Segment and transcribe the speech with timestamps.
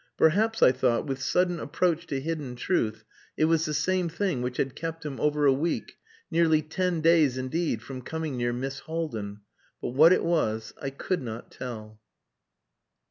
[0.17, 3.03] Perhaps, I thought, with sudden approach to hidden truth,
[3.37, 5.97] it was the same thing which had kept him over a week,
[6.31, 9.41] nearly ten days indeed, from coming near Miss Haldin.
[9.79, 12.01] But what it was I could not tell.